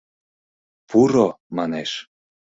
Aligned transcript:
«Пуро— 0.89 1.27
манеш. 1.55 1.91